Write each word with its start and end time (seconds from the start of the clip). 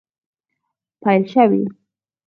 پیل 1.03 1.23
شوي 1.33 1.61